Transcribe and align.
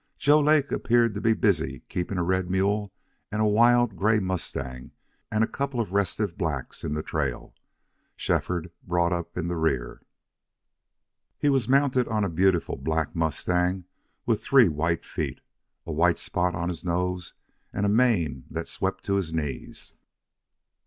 Joe 0.17 0.39
Lake 0.39 0.71
appeared 0.71 1.13
to 1.13 1.21
be 1.21 1.35
busy 1.35 1.83
keeping 1.87 2.17
a 2.17 2.23
red 2.23 2.49
mule 2.49 2.91
and 3.31 3.39
a 3.39 3.45
wild 3.45 3.95
gray 3.95 4.17
mustang 4.19 4.93
and 5.31 5.43
a 5.43 5.47
couple 5.47 5.79
of 5.79 5.93
restive 5.93 6.39
blacks 6.39 6.83
in 6.83 6.95
the 6.95 7.03
trail. 7.03 7.53
Shefford 8.15 8.71
brought 8.81 9.13
up 9.13 9.37
in 9.37 9.47
the 9.47 9.57
rear. 9.57 10.01
His 11.37 11.69
mount 11.69 11.95
was 11.95 12.07
a 12.07 12.29
beautiful 12.29 12.77
black 12.77 13.15
mustang 13.15 13.85
with 14.25 14.41
three 14.41 14.69
white 14.69 15.05
feet, 15.05 15.39
a 15.85 15.91
white 15.91 16.17
spot 16.17 16.55
on 16.55 16.69
his 16.69 16.83
nose, 16.83 17.35
and 17.71 17.85
a 17.85 17.89
mane 17.89 18.45
that 18.49 18.67
swept 18.67 19.03
to 19.05 19.17
his 19.17 19.31
knees. 19.31 19.93